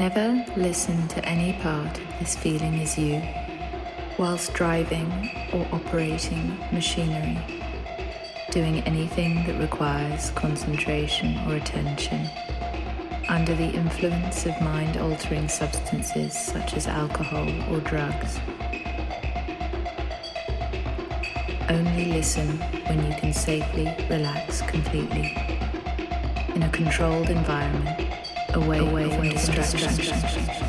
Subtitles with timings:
[0.00, 3.20] Never listen to any part of this feeling as you
[4.18, 5.12] whilst driving
[5.52, 7.38] or operating machinery,
[8.50, 12.30] doing anything that requires concentration or attention,
[13.28, 18.40] under the influence of mind altering substances such as alcohol or drugs.
[21.68, 22.48] Only listen
[22.86, 25.36] when you can safely relax completely
[26.54, 28.09] in a controlled environment
[28.54, 29.98] away, away from distractions.
[29.98, 30.59] Thank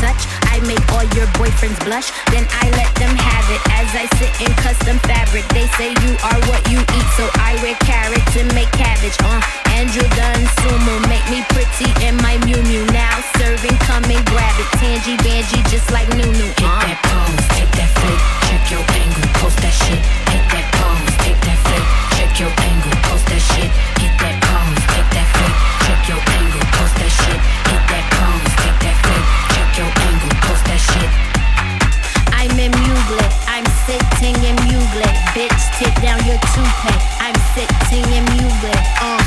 [0.00, 0.24] touch.
[0.48, 2.08] I make all your boyfriends blush.
[2.32, 5.44] Then I let them have it as I sit in custom fabric.
[5.52, 9.14] They say you are what you eat, so I wear carrots and make cabbage.
[9.20, 9.40] Uh,
[9.76, 12.82] Andrew Dunn sumo, make me pretty in my Miu Miu.
[12.92, 14.68] Now serving, come and grab it.
[14.80, 16.32] Tangy Bangy, just like Nunu.
[16.32, 16.80] Hit Uh.
[16.88, 20.00] that pose, take that flick, check your angle, post that shit.
[20.32, 21.84] Hit that pose, take that flick,
[22.16, 23.70] check your angle, post that shit.
[24.00, 26.59] Hit that pose, take that flick, check your angle,
[32.60, 35.08] in Mugler, I'm sitting in Mugler.
[35.32, 37.00] Bitch, take down your toupee.
[37.18, 38.76] I'm sitting in Mugler.
[39.00, 39.20] Uh,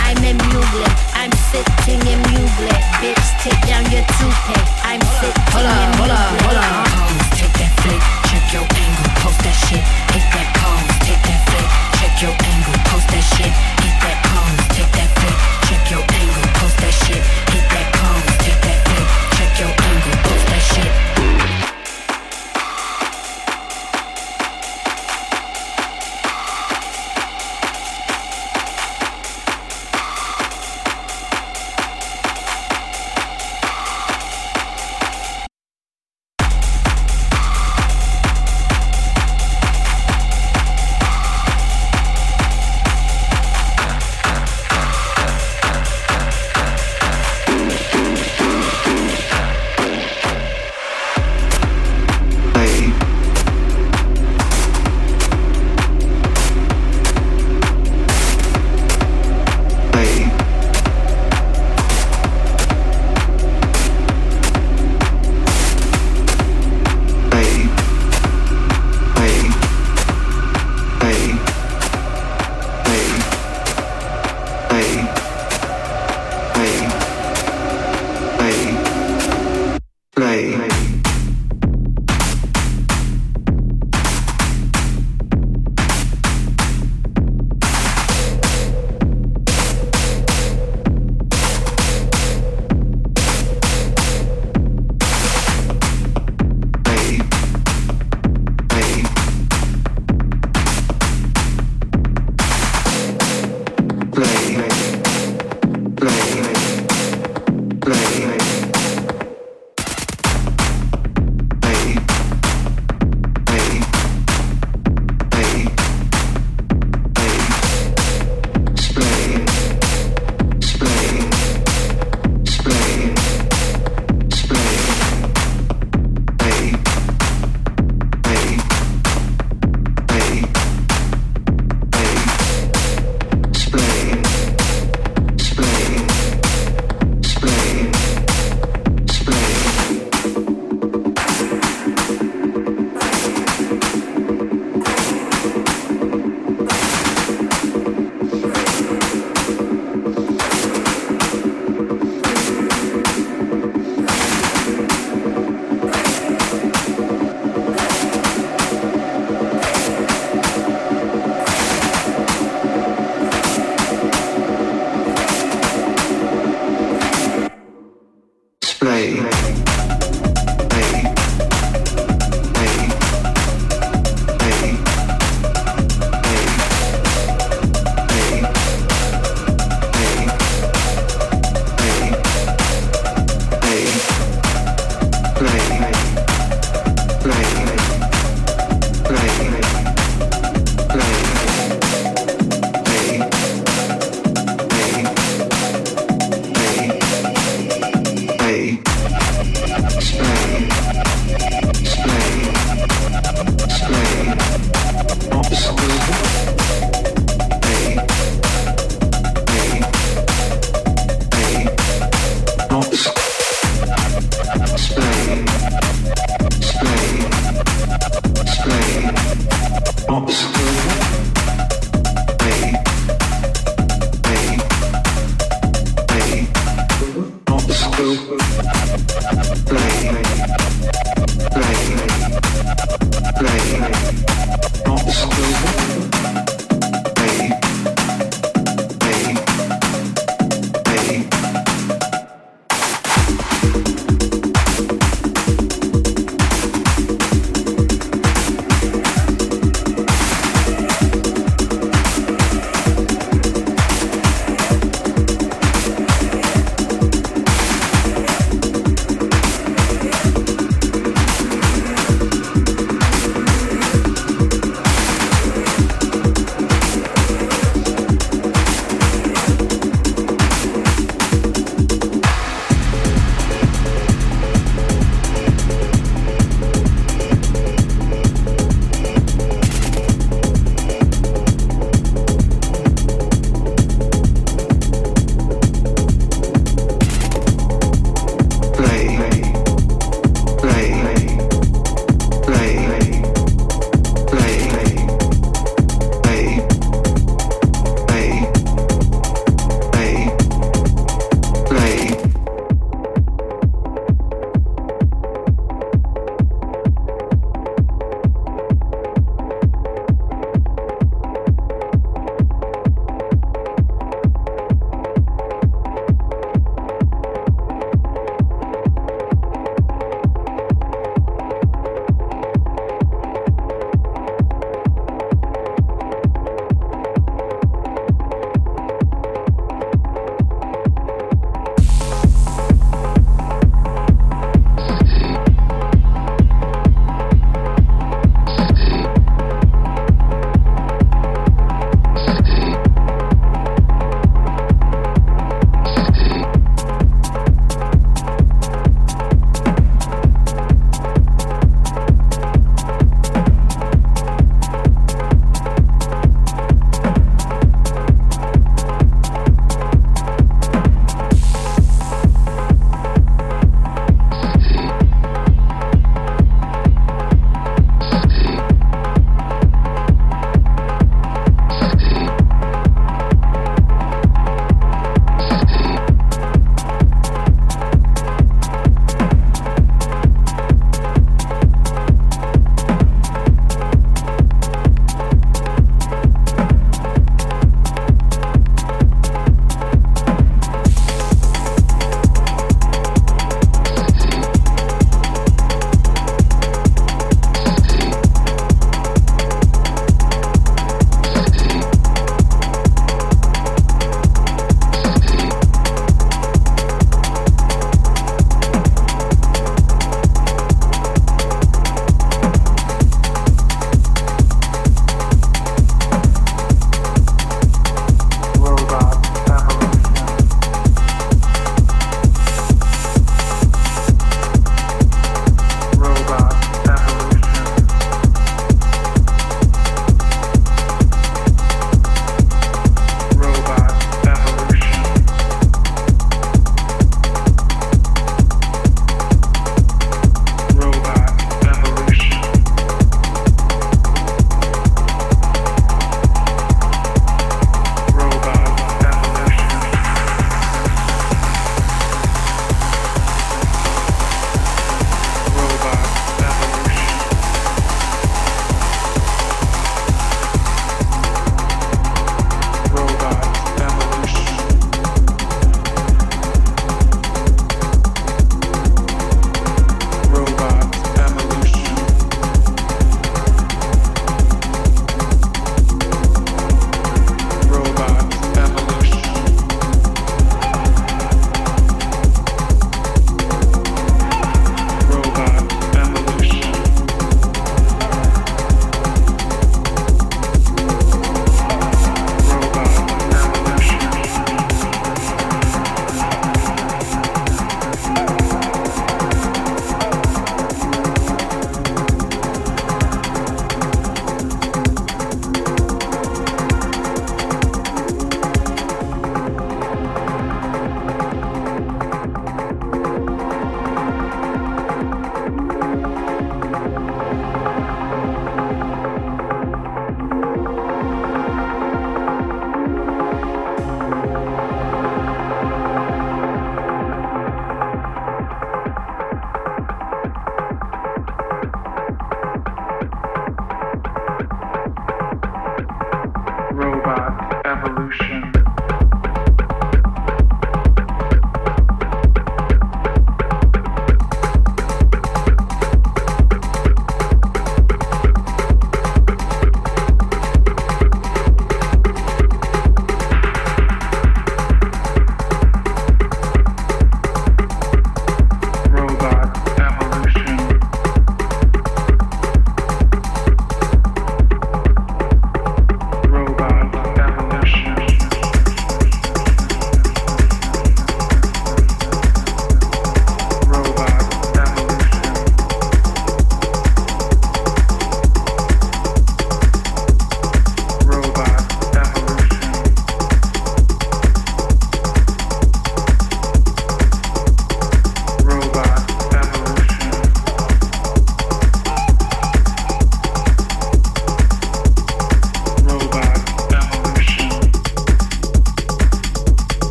[0.00, 2.78] I'm in Mugler, I'm sitting in Mugler.
[3.04, 4.64] Bitch, take down your toupee.
[4.88, 6.44] I'm sitting Hold in up, hold up, Mugler.
[6.44, 7.36] hold up.
[7.36, 9.97] Take that flick, check your angle, post that shit.